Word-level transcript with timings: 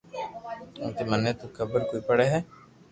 ڪونڪھ 0.75 0.99
مني 1.09 1.31
تو 1.39 1.45
خبر 1.57 1.79
ڪوئي 1.89 2.01
پڙي 2.07 2.27
ھي 2.31 2.39